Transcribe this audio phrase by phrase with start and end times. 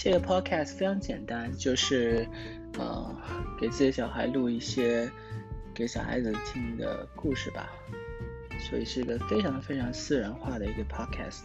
[0.00, 2.24] 这个 podcast 非常简单就是
[2.78, 3.16] 呃
[3.60, 5.10] 给自己小孩录一些
[5.74, 7.68] 给小孩子听的故事吧。
[8.60, 11.40] 所以是一个非常非常私人化的一个 podcast